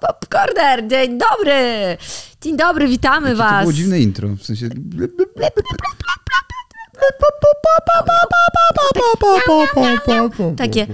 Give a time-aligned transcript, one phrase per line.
[0.00, 1.96] Popcorner, dzień dobry!
[2.40, 3.60] Dzień dobry, witamy Jakie To was.
[3.60, 4.68] było dziwne intro, w sensie...
[10.56, 10.86] Takie.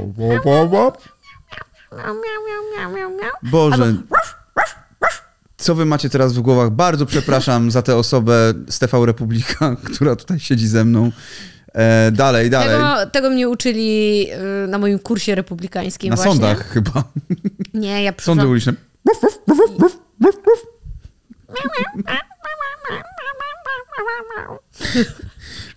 [3.42, 3.94] Boże.
[5.56, 6.70] Co wy macie teraz w głowach?
[6.70, 11.10] Bardzo przepraszam za tę osobę z TV Republika, która tutaj siedzi ze mną.
[11.74, 12.68] E, dalej, dalej.
[12.68, 14.26] Tego, tego mnie uczyli
[14.64, 16.32] y, na moim kursie republikańskim Na właśnie.
[16.32, 17.04] sądach chyba.
[17.74, 18.50] Nie, ja Sądy przyszłam...
[18.50, 18.72] uliczne.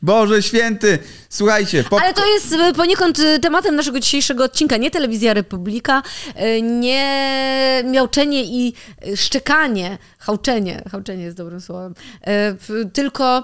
[0.02, 1.00] Boże święty!
[1.30, 2.02] Słuchajcie, pop...
[2.02, 4.78] Ale to jest y, poniekąd y, tematem naszego dzisiejszego odcinka.
[4.78, 6.04] Nie Telewizja Republika,
[6.62, 8.74] nie miauczenie i
[9.16, 11.96] szczekanie, hałczenie, hałczenie jest dobrym słowem,
[12.94, 13.44] tylko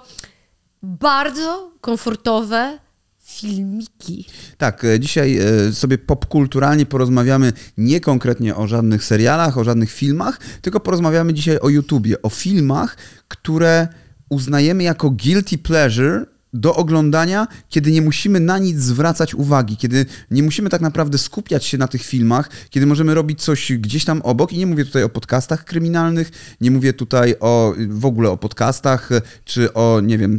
[0.84, 2.80] bardzo komfortowe
[3.20, 4.26] filmiki.
[4.58, 10.39] Tak, e, dzisiaj e, sobie popkulturalnie porozmawiamy nie konkretnie o żadnych serialach, o żadnych filmach,
[10.61, 12.97] tylko porozmawiamy dzisiaj o YouTubie, o filmach,
[13.28, 13.88] które
[14.30, 20.44] uznajemy jako guilty pleasure do oglądania, kiedy nie musimy na nic zwracać uwagi, kiedy nie
[20.44, 24.53] musimy tak naprawdę skupiać się na tych filmach, kiedy możemy robić coś gdzieś tam obok.
[24.53, 29.09] I nie mówię tutaj o podcastach kryminalnych, nie mówię tutaj o w ogóle o podcastach,
[29.45, 30.38] czy o, nie wiem,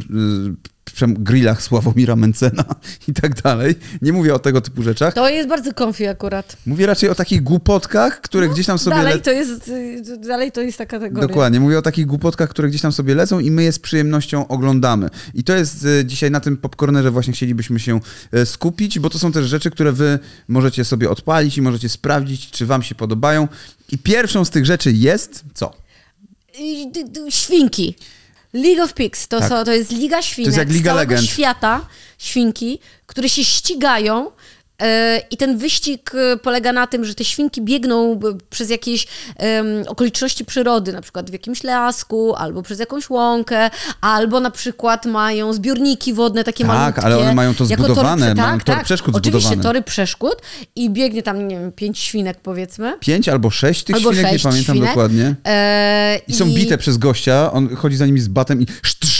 [0.59, 0.72] y,
[1.07, 2.65] grillach Sławomira Mencena
[3.07, 3.75] i tak dalej.
[4.01, 5.13] Nie mówię o tego typu rzeczach.
[5.13, 6.57] To jest bardzo comfy akurat.
[6.65, 8.95] Mówię raczej o takich głupotkach, które gdzieś tam sobie...
[8.95, 11.27] No, Dalej le- to jest, y, dalej to jest ta kategoria.
[11.27, 14.47] Dokładnie, mówię o takich głupotkach, które gdzieś tam sobie lecą i my je z przyjemnością
[14.47, 15.09] oglądamy.
[15.33, 17.99] I to jest e, dzisiaj na tym popcornerze właśnie chcielibyśmy się
[18.31, 22.51] e, skupić, bo to są też rzeczy, które wy możecie sobie odpalić i możecie sprawdzić,
[22.51, 23.47] czy wam się podobają.
[23.91, 25.73] I pierwszą z tych rzeczy jest co?
[26.59, 27.95] Y, Świnki.
[28.53, 29.49] League of Pigs to, Tak.
[29.49, 31.29] są, to jest Liga Świnek jak Liga z całego Legend.
[31.29, 31.85] świata
[32.17, 34.31] świnki, które się ścigają
[35.31, 39.07] i ten wyścig e, polega na tym, że te świnki biegną b- przez jakieś
[39.87, 43.69] okoliczności przyrody, na przykład w jakimś lasku, albo przez jakąś łąkę,
[44.01, 47.01] albo na przykład mają zbiorniki wodne takie Tak, malutkie.
[47.01, 48.85] ale one mają to zbudowane, mają tak, tor tak.
[48.85, 49.63] przeszkód Oczywiście zbudowany.
[49.63, 50.35] tory przeszkód
[50.75, 52.97] i biegnie tam, nie wiem, pięć świnek powiedzmy.
[52.99, 54.89] Pięć albo sześć tych Albo świnek, sześć nie pamiętam świnek.
[54.89, 55.35] dokładnie.
[55.47, 59.12] E, I są bite przez gościa, on chodzi za nimi z batem i sztrz,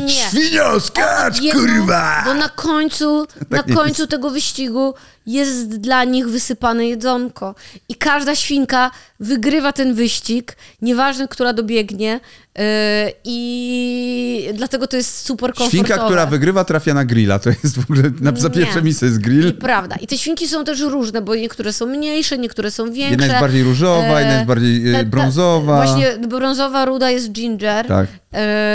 [0.00, 0.08] Nie.
[0.14, 2.22] świnio, skacz, kurwa!
[2.24, 4.10] Bo na końcu, na nie końcu jest.
[4.10, 4.94] tego wyścigu
[5.32, 7.54] jest dla nich wysypane jedzonko.
[7.88, 8.90] I każda świnka
[9.20, 12.20] wygrywa ten wyścig, nieważne, która dobiegnie.
[12.58, 12.64] Yy,
[13.24, 15.70] I dlatego to jest super komfortowe.
[15.70, 17.38] Świnka, która wygrywa, trafia na grilla.
[17.38, 19.48] To jest w ogóle, na, za pierwsze miejsce jest grill.
[19.48, 19.96] I prawda.
[19.96, 23.10] I te świnki są też różne, bo niektóre są mniejsze, niektóre są większe.
[23.10, 25.76] Jedna jest bardziej różowa, E, jedna jest bardziej ta- brązowa.
[25.76, 27.86] Właśnie brązowa, ruda jest ginger.
[27.86, 28.08] Tak.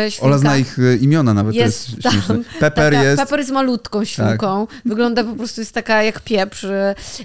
[0.09, 0.25] Świnka.
[0.27, 2.35] Ola zna ich e, imiona nawet, jest to jest tam, śmieszne.
[2.59, 3.21] Pepper taka, jest...
[3.21, 4.67] Pepper jest malutką świnką.
[4.85, 6.42] Wygląda po prostu, jest taka jak pieprz.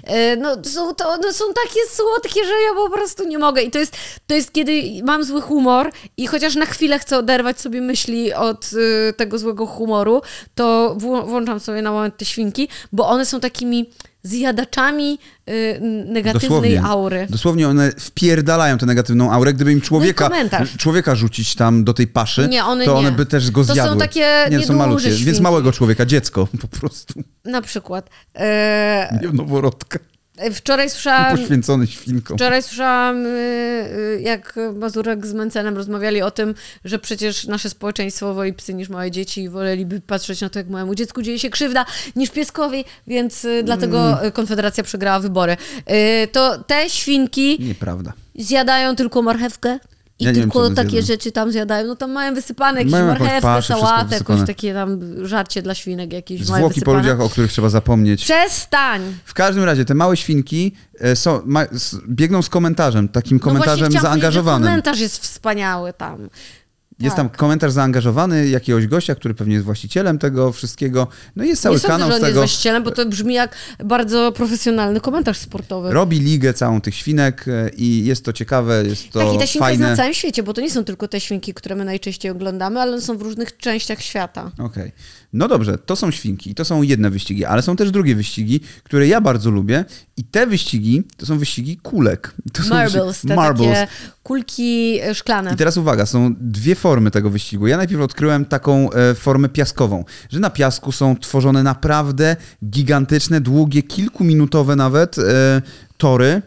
[0.03, 3.61] E, No, są, to, one są takie słodkie, że ja po prostu nie mogę.
[3.61, 3.97] I to jest,
[4.27, 8.69] to jest kiedy mam zły humor i chociaż na chwilę chcę oderwać sobie myśli od
[8.73, 10.21] y, tego złego humoru,
[10.55, 13.89] to włączam sobie na moment te świnki, bo one są takimi
[14.23, 15.19] zjadaczami
[15.49, 16.83] y, negatywnej Dosłownie.
[16.83, 17.27] aury.
[17.29, 19.53] Dosłownie one wpierdalają tę negatywną aurę.
[19.53, 22.97] Gdyby im człowieka, No człowieka rzucić tam do tej paszy, Nie, one to nie.
[22.99, 23.97] one by też go To są zjadły.
[23.97, 27.23] takie nie, to są malutkie, więc małego człowieka, dziecko po prostu.
[27.45, 28.09] Na przykład.
[28.35, 29.99] E, Nie noworodka,
[30.53, 31.37] wczoraj słyszałam...
[31.37, 32.35] poświęcony świnką.
[32.35, 36.55] Wczoraj słyszałam, y, y, jak Mazurek z Mencenem rozmawiali o tym,
[36.85, 40.69] że przecież nasze społeczeństwo woli psy niż małe dzieci i woleliby patrzeć na to, jak
[40.69, 41.85] małemu dziecku dzieje się krzywda,
[42.15, 44.31] niż pieskowi, więc y, dlatego Mm.
[44.31, 45.57] Konfederacja przegrała wybory.
[46.31, 48.13] To te świnki Nieprawda.
[48.35, 49.79] zjadają tylko marchewkę
[50.19, 51.87] i Ja wiem, tylko one takie rzeczy tam zjadają.
[51.87, 56.45] No tam mają wysypane jakieś Mają marchewkę, sałatę, jakieś takie tam żarcie dla świnek jakieś
[56.45, 58.23] Zwłoki po ludziach, o których trzeba zapomnieć.
[58.23, 59.01] Przestań!
[59.25, 61.65] W każdym razie te małe świnki e, są, ma,
[62.09, 64.67] biegną z komentarzem, takim No komentarzem powiedzieć, że zaangażowanym.
[64.67, 66.29] komentarz jest wspaniały tam.
[66.99, 67.25] Jest Tak.
[67.25, 71.07] tam komentarz zaangażowany jakiegoś gościa, który pewnie jest właścicielem tego wszystkiego.
[71.35, 72.39] No i jest cały nie sądzę, kanał że on jest tego.
[72.39, 73.55] właścicielem, bo to brzmi jak
[73.85, 75.91] bardzo profesjonalny komentarz sportowy.
[75.93, 79.47] Robi ligę całą tych świnek e, i jest to ciekawe, jest to tak, i ta
[79.47, 79.89] świnka jest fajne.
[79.89, 82.91] na całym świecie, bo to nie są tylko te świnki, które my najczęściej oglądamy, ale
[82.91, 84.51] one są w różnych częściach świata.
[84.59, 84.91] Okej.
[85.33, 89.07] No dobrze, to są świnki, to są jedne wyścigi, ale są też drugie wyścigi, które
[89.07, 89.85] ja bardzo lubię
[90.17, 92.35] i te wyścigi to są wyścigi kulek.
[92.53, 93.73] To są Marbles, wyścigi- marbles.
[93.73, 93.87] takie
[94.23, 95.53] kulki e, szklane.
[95.53, 97.67] I teraz uwaga, są dwie formy tego wyścigu.
[97.67, 102.35] Ja najpierw odkryłem taką e, formę piaskową, że na piasku są tworzone naprawdę
[102.69, 105.61] gigantyczne, długie, kilkuminutowe nawet e,
[105.97, 106.41] tory,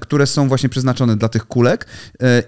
[0.00, 1.86] które są właśnie przeznaczone dla tych kulek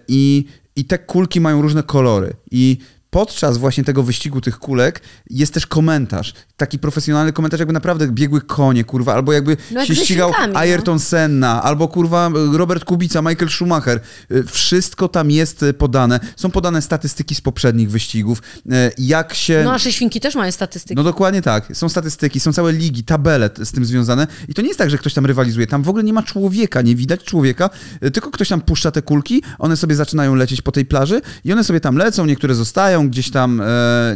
[0.08, 0.44] i,
[0.76, 2.78] i te kulki mają różne kolory i
[3.12, 5.00] podczas właśnie tego wyścigu tych kulek
[5.31, 6.35] jest też komentarz.
[6.56, 10.59] Taki profesjonalny komentarz, jakby naprawdę biegły konie, kurwa, albo jakby No się ścigał no.
[10.59, 14.00] Ayrton Senna, albo kurwa Robert Kubica, Michael Schumacher.
[14.31, 16.20] Y, Wszystko tam jest y, podane.
[16.37, 18.43] Są podane statystyki z poprzednich wyścigów.
[18.67, 19.62] y, Jak się...
[19.64, 20.94] No nasze świnki też mają statystyki.
[20.97, 21.76] No dokładnie tak.
[21.76, 24.26] Są statystyki, są całe ligi, tabele z tym związane.
[24.49, 25.67] I to nie jest tak, że ktoś tam rywalizuje.
[25.67, 27.70] Tam w ogóle nie ma człowieka, nie widać człowieka,
[28.12, 31.64] tylko ktoś tam puszcza te kulki, one sobie zaczynają lecieć po tej plaży i one
[31.64, 33.64] sobie tam lecą, niektóre zostają, gdzieś tam e,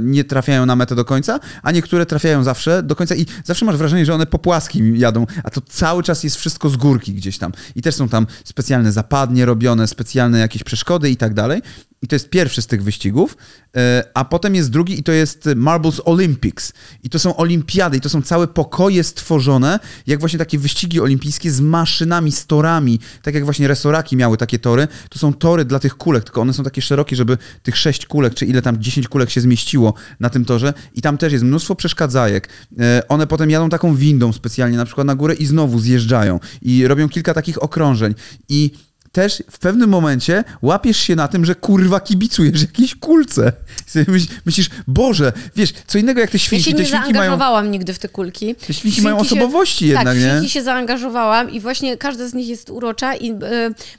[0.00, 3.76] nie trafiają na metę do końca, a niektóre trafiają zawsze do końca i zawsze masz
[3.76, 7.38] wrażenie, że one po płaskim jadą, a to cały czas jest wszystko z górki gdzieś
[7.38, 7.52] tam.
[7.74, 11.62] I też są tam specjalne zapadnie robione, specjalne jakieś przeszkody i tak dalej.
[12.02, 13.36] I to jest pierwszy z tych wyścigów,
[13.76, 16.72] e, a potem jest drugi i to jest Marbles Olympics.
[17.02, 21.50] I to są olimpiady, i to są całe pokoje stworzone, jak właśnie takie wyścigi olimpijskie
[21.50, 24.88] z maszynami, z torami, tak jak właśnie resoraki miały takie tory.
[25.10, 28.34] To są tory dla tych kulek, tylko one są takie szerokie, żeby tych sześć kulek,
[28.34, 30.74] czy ile tam, dziesięć kulek się zmieściło na tym torze.
[30.94, 32.48] I tam też jest mnóstwo przeszkadzajek.
[32.78, 36.40] E, One potem jadą taką windą specjalnie, na przykład na górę i znowu zjeżdżają.
[36.62, 38.14] I robią kilka takich okrążeń.
[38.48, 38.70] I
[39.16, 43.52] też w pewnym momencie łapiesz się na tym, że kurwa kibicujesz jakiejś kulce.
[44.46, 46.64] Myślisz, Boże, wiesz, co innego jak te Ja świnki.
[46.64, 48.54] się te nie świnki mają, zaangażowałam nigdy w te kulki.
[48.54, 50.30] te świnki mają osobowości jednak, tak, nie?
[50.30, 53.36] świnki się zaangażowałam i właśnie każda z nich jest urocza i e,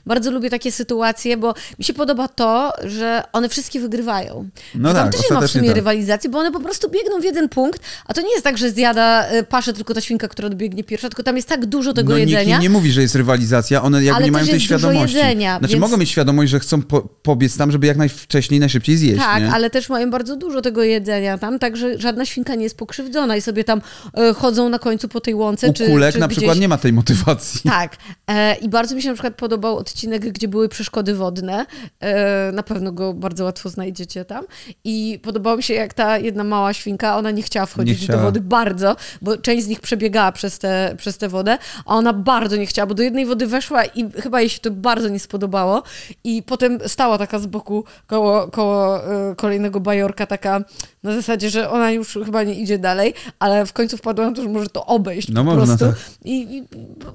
[0.06, 4.48] bardzo lubię takie sytuacje, bo mi się podoba to, że one wszystkie wygrywają.
[4.74, 5.76] No tam tak, też nie ma w sumie tak.
[5.76, 8.70] rywalizacji, bo one po prostu biegną w jeden punkt, a to nie jest tak, że
[8.70, 12.12] zjada e, paszę tylko ta świnka, która dobiegnie pierwsza, tylko tam jest tak dużo tego
[12.12, 12.44] no, jedzenia.
[12.44, 15.07] Nikt nie mówi, że jest rywalizacja, one jakby nie mają tej świadomości.
[15.14, 18.96] Jedzenia, znaczy więc- mogą mieć świadomość, że chcą po, pobiec tam, żeby jak najwcześniej, najszybciej
[18.96, 19.50] zjeść, Tak, nie?
[19.52, 23.40] ale też mają bardzo dużo tego jedzenia tam, także żadna świnka nie jest pokrzywdzona i
[23.40, 23.80] sobie tam
[24.14, 25.68] e, chodzą na końcu po tej łące.
[25.68, 26.38] U czy, kulek czy na gdzieś...
[26.38, 27.60] przykład nie ma tej motywacji.
[27.70, 27.96] Tak.
[28.30, 31.66] E, I bardzo mi się na przykład podobał odcinek, gdzie były przeszkody wodne.
[32.00, 34.44] E, na pewno go bardzo łatwo znajdziecie tam.
[34.84, 38.18] I podobało mi się, jak ta jedna mała świnka, ona nie chciała wchodzić Nie chciała.
[38.18, 42.12] do wody bardzo, bo część z nich przebiegała przez tę przez tę wodę, a ona
[42.12, 45.20] bardzo nie chciała, bo do jednej wody weszła i chyba jej się to bardzo nie
[45.20, 45.82] spodobało.
[46.24, 50.60] I potem stała taka z boku koło, koło e, kolejnego bajorka, taka
[51.02, 54.42] na zasadzie, że ona już chyba nie idzie dalej, ale w końcu wpadła na to,
[54.42, 55.86] że może to obejść No po można, prostu.
[55.86, 56.10] tak.
[56.24, 56.64] I, I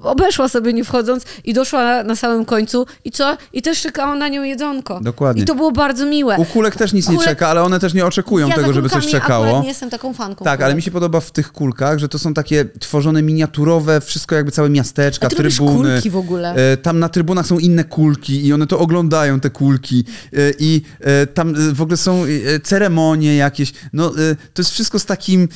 [0.02, 3.36] obeszła sobie nie wchodząc i doszła na, na samym końcu i co?
[3.52, 5.00] I też czekała na nią jedzonko.
[5.02, 5.42] Dokładnie.
[5.42, 6.36] I to było bardzo miłe.
[6.38, 8.88] U kulek też nic nie Kulek- czeka, ale one też nie oczekują ja tego, żeby
[8.88, 9.60] coś czekało.
[9.62, 10.44] nie jestem taką fanką.
[10.44, 10.76] Tak, ale kulek.
[10.76, 14.68] mi się podoba w tych kulkach, że to są takie tworzone miniaturowe, wszystko jakby całe
[14.70, 15.92] miasteczka, A ty trybuny.
[15.92, 16.54] kulki w ogóle?
[16.72, 20.04] E, Tam na trybunach są inne kulki i one to oglądają, te kulki.
[20.32, 22.24] E, I e, tam e, w ogóle są
[22.62, 23.72] ceremonie jakieś.
[23.92, 24.10] No,
[24.54, 25.48] to jest wszystko z takim,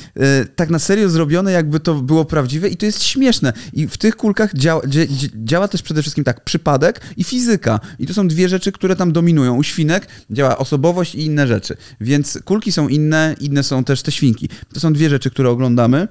[0.55, 3.53] tak na serio zrobione, jakby to było prawdziwe i to jest śmieszne.
[3.73, 7.79] I w tych kulkach działa, dzia, dzia- działa też przede wszystkim tak przypadek i fizyka.
[7.99, 9.55] I to są dwie rzeczy, które tam dominują.
[9.55, 11.77] U świnek działa osobowość i inne rzeczy.
[12.01, 14.49] Więc kulki są inne, inne są też te świnki.
[14.73, 16.07] To są dwie rzeczy, które oglądamy.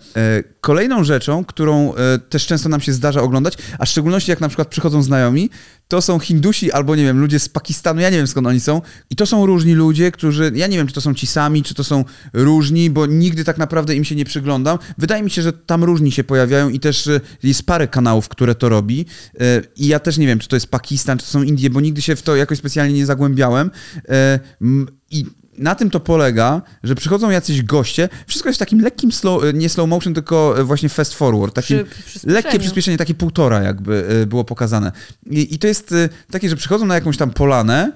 [0.60, 1.93] Kolejną rzeczą, którą
[2.28, 5.50] też często nam się zdarza oglądać, a w szczególności jak na przykład przychodzą znajomi,
[5.88, 8.82] to są Hindusi albo, nie wiem, ludzie z Pakistanu, ja nie wiem skąd oni są.
[9.11, 11.75] I to są różni ludzie, którzy, ja nie wiem, czy to są ci sami, czy
[11.75, 14.79] to są różni, bo nigdy tak naprawdę im się nie przyglądam.
[14.99, 18.55] Wydaje mi się, że tam różni się pojawiają i też e, jest parę kanałów, które
[18.55, 19.06] to robi.
[19.40, 21.81] E, I ja też nie wiem, czy to jest Pakistan, czy to są Indie, bo
[21.81, 23.70] nigdy się w to jakoś specjalnie nie zagłębiałem.
[24.61, 25.25] M, I
[25.58, 29.52] na tym to polega, że przychodzą jacyś goście, wszystko jest w takim lekkim slow, e,
[29.52, 34.06] nie slow motion, tylko e, właśnie fast forward, takim Przy lekkie przyspieszenie, takie półtora jakby
[34.22, 34.93] e, było pokazane.
[35.31, 35.94] I, i to jest
[36.31, 37.93] takie, że przychodzą na jakąś tam polanę,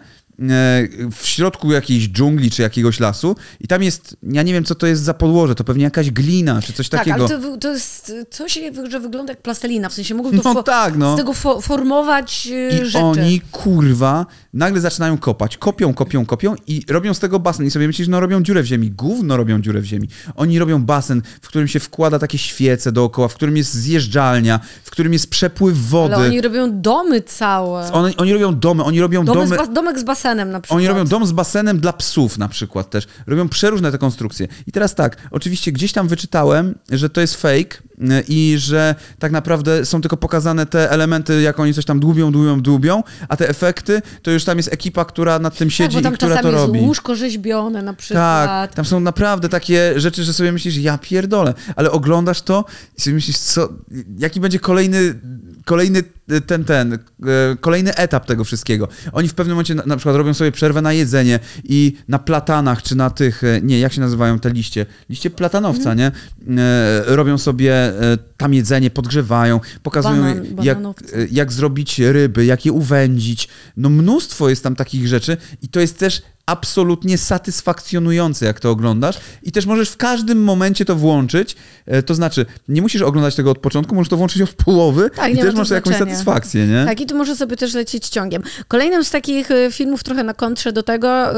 [1.13, 4.87] w środku jakiejś dżungli czy jakiegoś lasu i tam jest, ja nie wiem co to
[4.87, 7.17] jest za podłoże, to pewnie jakaś glina czy coś Tak, takiego.
[7.27, 8.59] ale to, to jest coś,
[8.89, 11.15] że wygląda jak plastelina, w sensie mogą to No tak, no.
[11.15, 12.99] z tego fo- formować e, I rzeczy.
[12.99, 15.57] oni, kurwa, nagle zaczynają kopać.
[15.57, 17.67] Kopią, kopią, kopią i robią z tego basen.
[17.67, 18.91] I sobie myślisz, no robią dziurę w ziemi.
[18.91, 20.09] Gówno robią dziurę w ziemi.
[20.37, 24.91] Oni robią basen, w którym się wkłada takie świece dookoła, w którym jest zjeżdżalnia, w
[24.91, 26.15] którym jest przepływ wody.
[26.15, 27.93] Ale oni robią domy całe.
[27.93, 29.57] Oni, oni robią domy, oni robią Domy domy...
[29.57, 30.77] z bas- domek z basenem na przykład.
[30.77, 33.07] Oni robią dom z basenem dla psów na przykład też.
[33.27, 34.49] Robią przeróżne te konstrukcje.
[34.67, 39.33] I teraz tak, oczywiście gdzieś tam wyczytałem, że to jest fake y, i że tak
[39.33, 43.49] naprawdę są tylko pokazane te elementy, jak oni coś tam dłubią, dłubią, dłubią, a te
[43.49, 46.43] efekty, to już tam jest ekipa, która nad tym tak, siedzi bo tam i która
[46.43, 46.81] to jest robi.
[46.81, 48.47] łóżko rzeźbione na przykład.
[48.47, 52.65] Tak, tam są naprawdę takie rzeczy, że sobie myślisz, ja pierdolę, ale oglądasz to
[52.99, 53.69] i sobie myślisz, co,
[54.19, 55.21] jaki będzie kolejny,
[55.65, 56.03] kolejny
[56.47, 56.99] ten, ten, e,
[57.61, 58.89] kolejny etap tego wszystkiego.
[59.13, 62.83] Oni w pewnym momencie na, na przykład robią sobie przerwę na jedzenie i na platanach,
[62.83, 64.87] czy na tych, e, nie, jak się nazywają te liście?
[65.11, 66.07] Liście platanowca, nie?
[66.07, 66.13] E,
[67.07, 67.93] robią sobie
[68.37, 70.79] tam jedzenie, podgrzewają, pokazują Banan- jak,
[71.31, 73.49] jak zrobić ryby, jak je uwędzić.
[73.77, 79.17] No mnóstwo jest tam takich rzeczy i to jest też absolutnie satysfakcjonujące, jak to oglądasz
[79.43, 81.57] i też możesz w każdym momencie to włączyć,
[81.87, 85.33] e, to znaczy nie musisz oglądać tego od początku, możesz to włączyć od połowy Tak,
[85.33, 86.85] i też to masz jakąś satysfakcję, nie?
[86.87, 88.43] Tak, i tu może sobie też lecieć ciągiem.
[88.69, 91.31] Kolejnym z takich y, filmów trochę na kontrze do tego,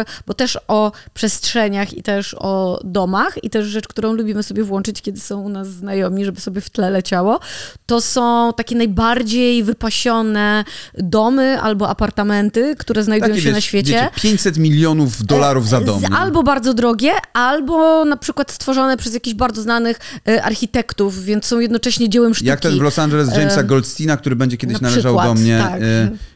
[0.00, 4.64] y, bo też o przestrzeniach i też o domach i też rzecz, którą lubimy sobie
[4.64, 7.40] włączyć, kiedy są u nas znajomi, żeby sobie w tle leciało,
[7.86, 10.64] to są takie najbardziej wypasione
[10.94, 13.92] domy albo apartamenty, które znajdują Takie, się na wiesz, świecie.
[13.92, 14.10] Wiecie,
[14.50, 15.98] 500 milionów dolarów za E, dom.
[16.00, 16.16] z- nie?
[16.16, 21.60] Albo bardzo drogie, albo na przykład stworzone przez jakichś bardzo znanych e, architektów, więc są
[21.60, 22.48] jednocześnie dziełem sztuki.
[22.48, 25.40] Jak ten w Los Angeles Jamesa Em, Goldsteina, który będzie kiedyś na należał przykład, do
[25.42, 25.58] mnie.
[25.58, 25.80] tak.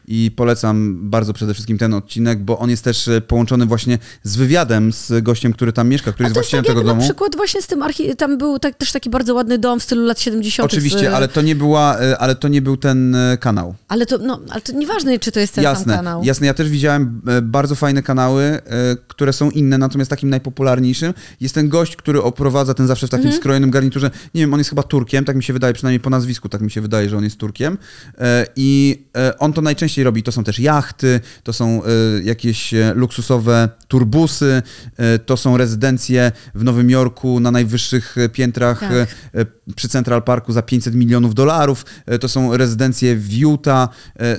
[0.08, 3.99] E, I polecam bardzo przede wszystkim ten odcinek, bo on jest też e, połączony właśnie
[4.23, 7.02] z wywiadem z gościem, który tam mieszka, który jest właścicielem tak tego na domu.
[7.02, 8.16] przykład właśnie z tym archi...
[8.16, 10.66] tam był tak, też taki bardzo ładny dom w stylu lat 70.
[10.73, 11.14] Oczywiście, z...
[11.14, 13.75] ale to nie była, e, ale to nie był ten e, kanał.
[13.88, 16.25] Ale to, no, ale to nieważne, czy to jest ten sam jasne, kanał.
[16.25, 16.46] jasne.
[16.46, 18.61] Ja też widziałem e, bardzo fajne kanały, e,
[19.08, 23.25] które są inne, natomiast takim najpopularniejszym jest ten gość, który oprowadza ten zawsze w takim
[23.26, 23.40] Mhm.
[23.40, 24.11] skrojonym garniturze.
[24.34, 26.70] Nie wiem, on jest chyba Turkiem, tak mi się wydaje, przynajmniej po nazwisku, tak mi
[26.70, 27.78] się wydaje, że on jest Turkiem.
[28.18, 30.22] E, I e, on to najczęściej robi.
[30.22, 31.88] To są też jachty, to są e,
[32.22, 34.62] jakieś e, luksusowe turbusy,
[34.96, 38.90] e, to są rezydencje w Nowym Jorku na najwyższych piętrach Tak.
[39.76, 41.84] przy Central Parku za 500 milionów dolarów.
[42.20, 43.88] To są rezydencje w Utah.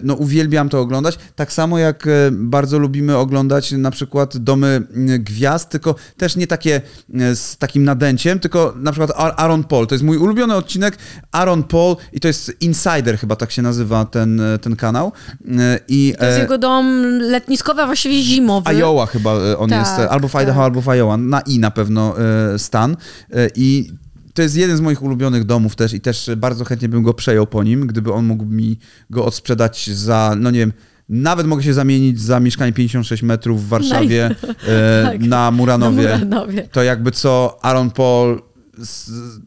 [0.04, 1.18] No uwielbiam to oglądać.
[1.36, 4.82] Tak samo jak bardzo lubimy oglądać na przykład domy
[5.20, 6.82] gwiazd, tylko też nie takie
[7.34, 9.88] z takim nadęciem, tylko na przykład Ar- Aaron Paul.
[9.88, 10.98] To jest mój ulubiony odcinek
[11.32, 15.12] Aaron Paul i to jest Insider chyba tak się nazywa ten, ten kanał.
[15.60, 18.72] E, I To jest e, jego dom letniskowy, a właściwie zimowy.
[18.72, 20.66] Iowa chyba e, on Tak, jest, e, albo w Idaho, tak.
[20.66, 22.16] albo w Iowa, na I na pewno
[22.54, 22.98] e, stan.
[23.32, 23.92] E, I
[24.34, 27.48] to jest jeden z moich ulubionych domów też i też bardzo chętnie bym go przejął
[27.48, 30.74] po nim, gdyby on mógł mi go odsprzedać za, no nie wiem,
[31.10, 34.26] nawet mogę się zamienić za mieszkanie 56 metrów w Warszawie
[34.68, 35.20] e, Tak.
[35.22, 36.04] na Na Muranowie.
[36.04, 36.68] Muranowie.
[36.72, 38.42] To jakby co Aaron Paul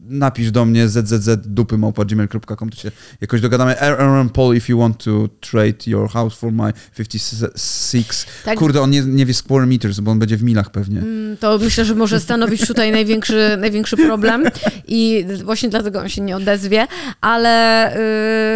[0.09, 3.79] napisz do mnie zzz.dupy.gmail.com to się jakoś dogadamy.
[3.79, 8.25] Aaron Paul, if you want to trade your house for my 56.
[8.45, 8.59] Tak.
[8.59, 10.99] Kurde, on nie, nie wie square meters, bo on będzie w milach pewnie.
[10.99, 14.43] Mm, To myślę, że może stanowić tutaj największy, największy problem
[14.87, 16.87] i właśnie dlatego on się nie odezwie,
[17.21, 17.95] ale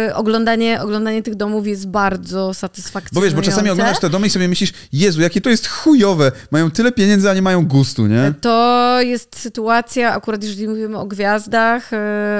[0.08, 3.36] y, oglądanie, oglądanie tych domów jest bardzo Bo satysfakcjonujące.
[3.36, 6.32] wiesz, bo czasami oglądasz te domy i sobie myślisz, Jezu, jakie to jest chujowe.
[6.50, 8.34] Mają tyle pieniędzy, a nie mają gustu, nie?
[8.40, 11.96] To jest sytuacja, akurat jeżeli mówimy o gwiazdach, y,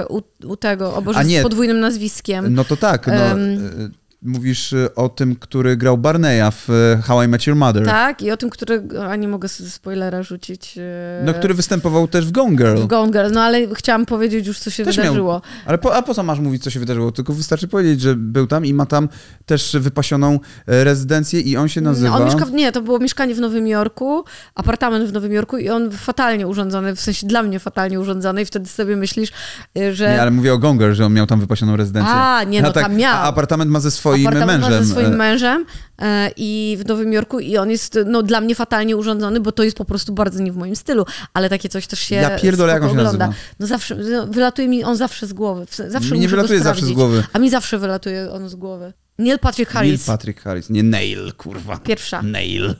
[0.08, 1.40] u, u tego, o Boże, nie.
[1.40, 2.54] z podwójnym nazwiskiem.
[2.54, 3.94] No to tak, no, Em.
[4.24, 7.84] Mówisz e, o tym, który grał Barneya w e, How I Met Your Mother.
[7.84, 10.78] Tak, i o tym, który, a nie mogę sobie spoilera rzucić.
[10.78, 10.80] y,
[11.24, 12.76] No, który występował też w Gone Girl.
[12.76, 15.42] w Gone Girl, no ale chciałam powiedzieć już, co się Też miał- wydarzyło.
[15.66, 17.12] Ale po, a po co masz mówić, co się wydarzyło?
[17.12, 19.08] Tylko wystarczy powiedzieć, że był tam i ma tam
[19.46, 22.16] też wypasioną e, rezydencję i on się nazywa...
[22.16, 25.70] On mieszka w, nie, to było mieszkanie w Nowym Jorku, apartament w Nowym Jorku i
[25.70, 29.32] on fatalnie urządzony, w sensie dla mnie fatalnie urządzony i wtedy sobie myślisz,
[29.78, 32.12] y, że Nie, ale mówię o Gonger, że on miał tam wypasioną rezydencję.
[32.14, 33.14] A, nie, no tak, tam miał.
[33.16, 34.78] A apartament ma ze swoim apartament mężem.
[34.78, 35.66] ma ze swoim e, mężem
[35.98, 39.62] e, i w Nowym Jorku i on jest no, dla mnie fatalnie urządzony, bo to
[39.62, 42.72] jest po prostu bardzo nie w moim stylu, ale takie coś też się Ja pierdolę,
[42.72, 43.26] jak on się ogląda.
[43.26, 43.42] nazywa.
[43.60, 46.92] No zawsze, no, wylatuje mi on zawsze z głowy, zawsze Nie muszę wylatuje zawsze z
[46.92, 47.24] głowy.
[47.32, 48.92] A mi zawsze wylatuje on z głowy.
[49.18, 50.06] Neil Patrick Neil Harris.
[50.06, 50.70] Patrick Harris.
[50.70, 51.76] Nie Nail, kurwa.
[51.76, 52.22] Pierwsza.
[52.22, 52.74] Nail.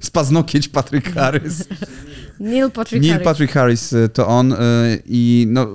[0.00, 1.64] Z paznokieć Patrick Harris.
[2.42, 3.24] Neil Patrick Neil Harris.
[3.24, 4.56] Patrick Harris y, to on y,
[5.06, 5.66] i no,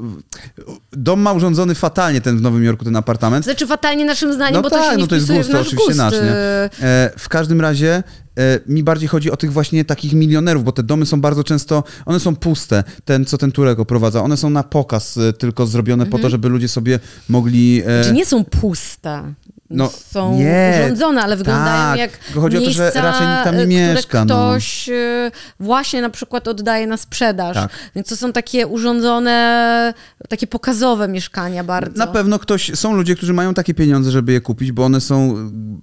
[0.91, 3.45] dom ma urządzony fatalnie ten w Nowym Jorku, ten apartament.
[3.45, 5.85] Znaczy fatalnie naszym zdaniem, No bo to tak, się nie no to jest nasz oczywiście
[5.85, 5.97] gust.
[5.97, 6.19] nasz, nie?
[6.21, 8.03] y, E, w każdym razie
[8.37, 11.83] e, mi bardziej chodzi o tych właśnie takich milionerów, bo te domy są bardzo często,
[12.05, 16.07] one są puste, ten, co ten Turek oprowadza, one są na pokaz tylko zrobione po
[16.07, 16.21] Mhm.
[16.23, 17.81] to, żeby ludzie sobie mogli...
[17.85, 19.33] e, Czy nie są puste?
[19.69, 23.27] No, są nie, urządzone, ale wyglądają tak, jak tylko chodzi o to, że miejsca, raczej
[23.27, 24.35] nikt tam nie y, mieszka, no.
[24.35, 27.55] ktoś y, właśnie na przykład oddaje na sprzedaż.
[27.55, 27.69] Tak.
[27.95, 29.93] Więc to są takie urządzone,
[30.29, 31.97] takie pokazowe mieszkania bardzo.
[31.97, 35.35] Na pewno ktoś, są ludzie, którzy mają takie pieniądze, żeby je kupić, bo one są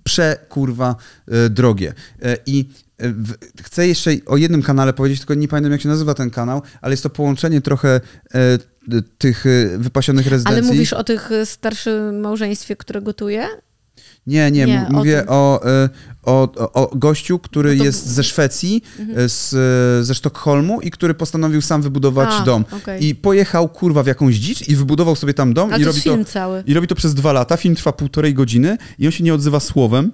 [0.05, 0.97] przekurwa
[1.29, 1.93] e, drogie.
[2.23, 2.69] E, I
[3.01, 3.15] e,
[3.63, 6.93] chcę jeszcze o jednym kanale powiedzieć, tylko nie pamiętam jak się nazywa ten kanał, ale
[6.93, 8.01] jest to połączenie trochę
[8.35, 8.59] e,
[9.19, 9.45] tych
[9.79, 10.63] wypasionych rezydencji.
[10.63, 13.49] Ale mówisz o tych y, starszym małżeństwie, które gotuje?
[14.27, 15.27] Nie, nie, Nie, o mówię tym.
[15.29, 15.89] o, e,
[16.23, 17.87] o, o, o gościu, który No to- Mhm.
[17.87, 18.83] jest ze Szwecji,
[19.17, 19.55] e, z,
[20.01, 22.65] e, ze Sztokholmu i który postanowił sam wybudować A, dom.
[22.83, 23.05] okej.
[23.07, 26.25] I pojechał kurwa w jakąś dzicz i wybudował sobie tam dom A i robi to...
[26.25, 26.63] cały.
[26.67, 27.57] I robi to przez dwa lata.
[27.57, 30.13] Film trwa półtorej godziny i on się nie odzywa słowem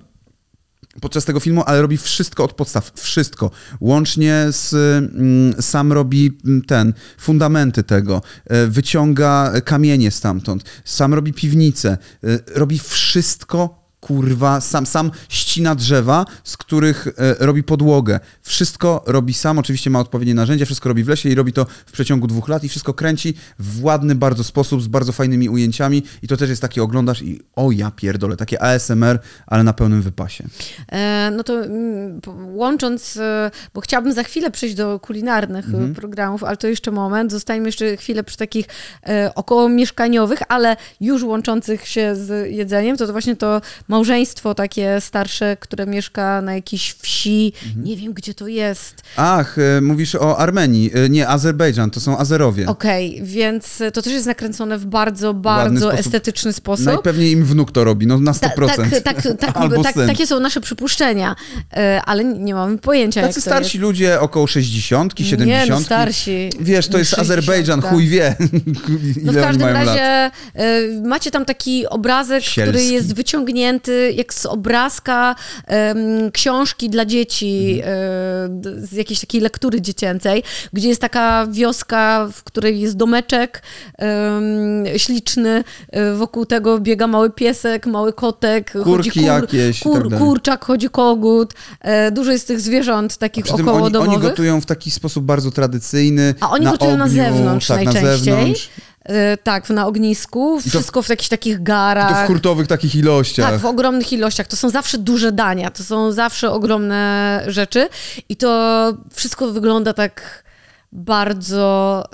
[1.01, 2.93] podczas tego filmu, ale robi wszystko od podstaw.
[2.95, 3.51] Wszystko.
[3.81, 4.73] Łącznie z...
[4.75, 8.23] Mm, sam robi mm, ten, fundamenty tego.
[8.47, 10.65] e, Wyciąga kamienie stamtąd.
[10.85, 11.99] Sam robi piwnicę.
[12.25, 13.80] e, Robi wszystko
[14.15, 18.21] kurwa, sam, sam ścina drzewa, z których e, robi podłogę.
[18.43, 21.93] Wszystko robi sam, oczywiście ma odpowiednie narzędzia, wszystko robi w lesie i robi to w
[21.93, 26.29] przeciągu dwóch lat i wszystko kręci w ładny bardzo sposób, z bardzo fajnymi ujęciami i
[26.29, 30.45] to też jest takie oglądasz i o ja pierdolę, takie ASMR, ale na pełnym wypasie.
[30.93, 35.95] E, no to mm, łącząc, e, bo chciałabym za chwilę przejść do kulinarnych e, Mhm.
[35.95, 37.33] programów, ale to jeszcze moment.
[37.33, 38.67] Zostańmy jeszcze chwilę przy takich
[39.07, 42.97] e, około mieszkaniowych, ale już łączących się z jedzeniem.
[42.97, 43.61] To, to właśnie to
[44.01, 47.53] małżeństwo takie starsze, które mieszka na jakiejś wsi.
[47.67, 47.85] Mhm.
[47.85, 49.03] Nie wiem, gdzie to jest.
[49.17, 52.67] Ach, e, mówisz o Armenii, e, nie, Azerbejdżan, to są Azerowie.
[52.67, 56.01] Okej, więc e, to też jest nakręcone w bardzo, bardzo sposób.
[56.01, 56.87] estetyczny sposób.
[56.87, 58.67] Najpewniej im wnuk to robi, no na 100%.
[58.67, 60.07] Ta, tak, tak, tak, Albo tak, syn.
[60.07, 61.37] takie są nasze przypuszczenia,
[62.05, 65.47] ale nie mamy pojęcia, Tacy starsi ludzie około 60, 70.
[65.47, 66.51] Nie, no starsi.
[66.61, 67.95] Wiesz, to jest Azerbejdżan, 60.
[67.95, 68.37] chuj wie,
[69.25, 70.33] No w każdym razie lat.
[71.05, 72.93] macie tam taki obrazek, który Sielski.
[72.93, 75.35] jest wyciągnięty jak z obrazka
[75.67, 78.63] em, książki dla dzieci, Mhm.
[78.83, 83.63] e, z jakiejś takiej lektury dziecięcej, gdzie jest taka wioska, w której jest domeczek
[83.99, 90.11] em, śliczny, e, wokół tego biega mały piesek, mały kotek, Kurki chodzi jakieś i kur,
[90.11, 94.67] tak kurczak, chodzi kogut, e, dużo jest tych zwierząt takich Przy tym oni, gotują w
[94.67, 96.35] taki sposób bardzo tradycyjny.
[96.41, 98.35] A oni na gotują na ogniu, zewnątrz tak, na najczęściej.
[98.35, 98.71] zewnątrz.
[99.05, 102.25] E, tak, na ognisku, to- wszystko w jakichś takich I to garach.
[102.25, 103.51] w hurtowych takich ilościach.
[103.51, 104.47] Tak, w ogromnych ilościach.
[104.47, 107.89] To są zawsze duże dania, to są zawsze ogromne rzeczy
[108.29, 110.45] i to wszystko wygląda tak
[110.93, 112.05] bardzo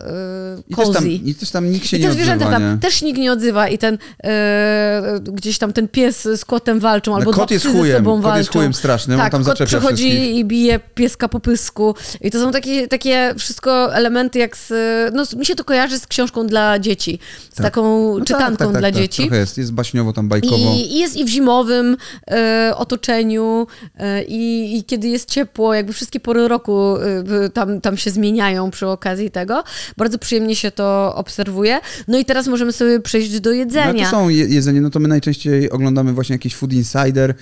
[0.68, 1.08] I yy, też, tam, cozy.
[1.08, 3.68] I też tam nikt się I nie te zwierzęta odzywa, tam też nikt nie odzywa
[3.68, 7.64] i ten e, gdzieś tam ten pies z kotem walczą, albo No, dwa kot jest
[7.64, 8.38] psy ze chujem, sobą kot walczą.
[8.38, 10.36] jest chujem strasznym, on tak, tam kot zaczepia przychodzi wszystkich.
[10.36, 11.94] i bije pieska po pysku.
[12.20, 14.72] I to są takie, takie wszystko elementy jak z...
[15.14, 17.18] No mi się to kojarzy z książką dla dzieci.
[17.52, 19.22] Z taką No tak, czytanką tak, tak, dla tak, dzieci.
[19.22, 20.74] Trochę jest, jest baśniowo tam, bajkowo.
[20.74, 21.96] I, I jest i w zimowym
[22.30, 23.66] e, otoczeniu,
[23.96, 28.65] e, i, i kiedy jest ciepło, jakby wszystkie pory roku e, tam, tam się zmieniają
[28.70, 29.64] przy okazji tego.
[29.96, 31.78] Bardzo przyjemnie się to obserwuje.
[32.08, 34.04] No i teraz możemy sobie przejść do No jedzenia.
[34.04, 37.34] to są je, jedzenie, no to my najczęściej oglądamy właśnie jakiś Food Insider,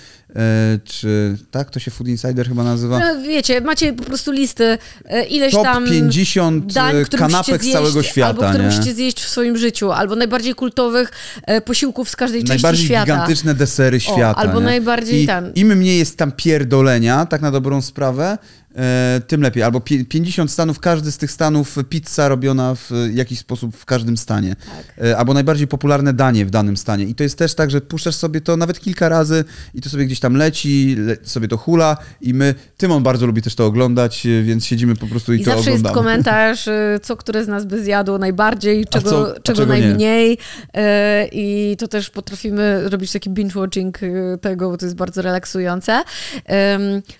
[0.84, 2.98] czy tak to się Food Insider chyba nazywa?
[3.00, 7.46] No, wiecie, macie po prostu listy, e, ileś Top tam 50 dań, e, które kanapek
[7.48, 8.70] musicie z zjeść, całego świata, albo które nie?
[8.70, 11.10] musicie zjeść w swoim życiu, albo najbardziej kultowych
[11.42, 13.04] e, posiłków z każdej części Najbardziej świata.
[13.04, 14.34] gigantyczne desery świata.
[14.34, 14.64] albo nie?
[14.66, 15.52] najbardziej I ten.
[15.54, 18.38] Im mniej jest tam pierdolenia, tak na dobrą sprawę,
[18.76, 19.62] e, tym lepiej.
[19.62, 24.16] Albo pie- 50 stanów, każdy z tych stanów pizza robiona w jakiś sposób w każdym
[24.16, 24.56] stanie.
[24.96, 25.04] Tak.
[25.06, 27.04] E, albo najbardziej popularne danie w danym stanie.
[27.04, 29.44] I to jest też tak, że puszczasz sobie to nawet kilka razy
[29.74, 33.42] i to sobie gdzieś tam leci, le sobie to hula i my, Tymon bardzo lubi
[33.42, 35.94] też to oglądać, e, więc siedzimy po prostu i, I to zawsze oglądamy.
[35.94, 39.80] jest komentarz, y, co które z nas by zjadło najbardziej, czego, co- czego, czego nie?
[39.80, 40.32] najmniej.
[40.32, 40.38] Y,
[41.32, 46.02] I to też potrafimy robić taki binge-watching y, tego, bo to jest bardzo relaksujące.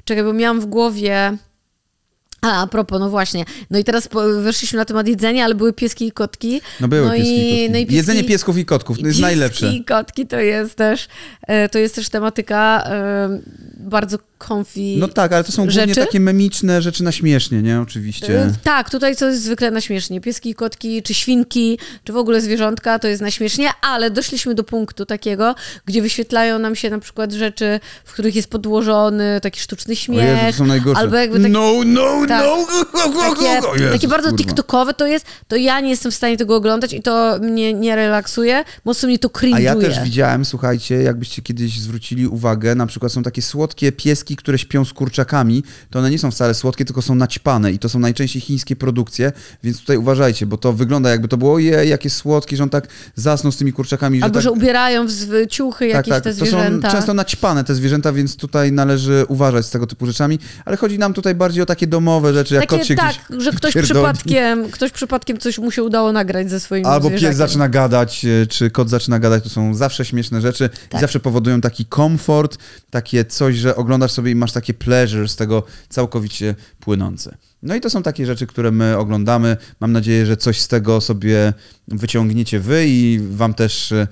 [0.05, 1.37] Czekaj, bo miałam w głowie...
[2.45, 3.45] A, a propos, no właśnie.
[3.71, 4.09] No i teraz
[4.43, 6.61] weszliśmy na temat jedzenia, ale były pieski i kotki.
[6.81, 7.71] No były no pieski i kotki.
[7.71, 9.73] no i pieski, Jedzenie piesków i kotków to jest pieski najlepsze.
[9.73, 11.09] i kotki to jest też,
[11.43, 13.29] e, to jest też tematyka e,
[13.77, 16.01] bardzo comfy No tak, ale to są głównie rzeczy.
[16.01, 17.81] takie memiczne rzeczy na śmiesznie, nie?
[17.81, 18.45] Oczywiście.
[18.47, 20.21] Y, Tak, tutaj to jest zwykle na śmiesznie.
[20.21, 24.65] Pieski, kotki, czy świnki, czy w ogóle zwierzątka, to jest na śmiesznie, ale doszliśmy do
[24.65, 25.55] punktu takiego,
[25.87, 30.25] gdzie wyświetlają nam się na przykład rzeczy, w których jest podłożony taki sztuczny śmiech.
[30.25, 31.01] Jezu, to są najgorsze.
[31.01, 32.34] Albo jakby taki, No, no, tak.
[32.39, 32.67] No!
[33.21, 34.45] takie, Jezus, takie bardzo kurwa.
[34.45, 37.97] tiktokowe to jest, to ja nie jestem w stanie tego oglądać i to mnie nie
[37.97, 39.61] relaksuje, mocno mnie to A cringe'uje.
[39.61, 44.59] ja też widziałem, słuchajcie, jakbyście kiedyś zwrócili uwagę, na przykład są takie słodkie pieski, które
[44.59, 47.99] śpią z kurczakami, to one nie są wcale słodkie, tylko są naćpane i to są
[47.99, 52.57] najczęściej chińskie produkcje, więc tutaj uważajcie, bo to wygląda jakby to było, ojej, jakie słodkie,
[52.57, 54.43] że on tak zasnął z tymi kurczakami, że Albo, tak...
[54.43, 56.91] że ubierają w ciuchy Tak, jakieś tak, te to są zwierzęta.
[56.91, 61.15] często naćpane te zwierzęta, więc tutaj należy uważać z tego typu rzeczami, ale chodzi nam
[61.15, 63.95] tutaj bardziej o takie domowe rzeczy, jak kot Takie, się tak, gdzieś że ktoś pierdoli.
[63.95, 67.29] przypadkiem, ktoś przypadkiem coś mu się udało nagrać ze swoim Albo zwierzakiem.
[67.31, 71.01] pies zaczyna gadać, e, czy kot zaczyna gadać, to są zawsze śmieszne rzeczy i Tak.
[71.01, 72.59] zawsze powodują taki komfort,
[72.91, 77.37] takie coś, że oglądasz sobie i masz takie pleasure z tego całkowicie płynące.
[77.63, 79.57] No i to są takie rzeczy, które my oglądamy.
[79.81, 81.53] Mam nadzieję, że coś z tego sobie
[81.89, 84.07] wyciągniecie wy i wam też e,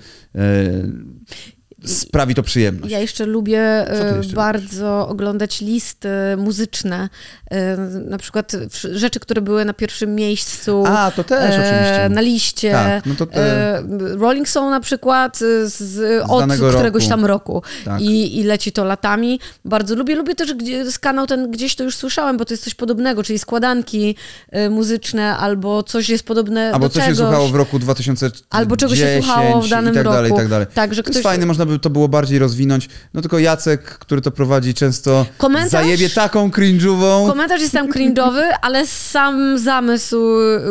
[1.85, 2.91] sprawi to przyjemność.
[2.93, 7.09] Ja jeszcze lubię e, jeszcze bardzo oglądać listy muzyczne,
[7.51, 7.77] e,
[8.09, 8.51] na przykład
[8.91, 10.83] rzeczy, które były na pierwszym miejscu.
[10.87, 12.09] A, to też e, oczywiście.
[12.09, 12.71] Na liście.
[12.71, 13.83] Tak, no to te- E,
[14.17, 17.09] Rolling Stone na przykład e, z, od któregoś roku.
[17.09, 18.01] tam roku Tak.
[18.01, 19.39] I, i leci to latami.
[19.65, 20.15] Bardzo lubię.
[20.15, 23.23] Lubię też gdzie, z kanał ten, gdzieś to już słyszałem, bo to jest coś podobnego,
[23.23, 24.15] czyli składanki
[24.51, 27.17] e, muzyczne albo coś jest podobne Albo do coś się czegoś.
[27.27, 30.35] słuchało w roku 2010 Albo czego się słuchało w danym i tak dalej, roku.
[30.35, 30.67] i tak dalej.
[30.73, 32.89] Tak, że to jest ktoś- fajne, można by by to było bardziej rozwinąć.
[33.13, 35.71] No tylko Jacek, który to prowadzi, często Komentarz?
[35.71, 37.27] zajebie taką cringe'ową.
[37.29, 40.61] Komentarz jest tam cringe'owy, ale sam zamysł y,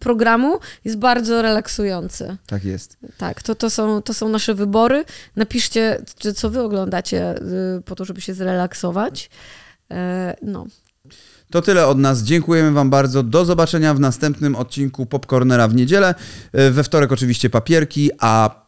[0.00, 2.36] programu jest bardzo relaksujący.
[2.46, 2.96] Tak jest.
[3.18, 5.04] Tak, to, to, są, to są nasze wybory.
[5.36, 6.02] Napiszcie,
[6.36, 7.36] co wy oglądacie
[7.78, 9.30] y, po to, żeby się zrelaksować.
[9.90, 10.66] E, No.
[11.50, 12.22] To tyle od nas.
[12.22, 13.22] Dziękujemy Wam bardzo.
[13.22, 16.14] Do zobaczenia w następnym odcinku Popcornera w niedzielę.
[16.52, 18.59] E, We wtorek oczywiście papierki, a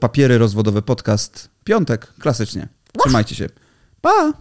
[0.00, 2.68] papiery rozwodowe podcast piątek, klasycznie.
[2.98, 3.48] Trzymajcie się.
[4.00, 4.32] Pa!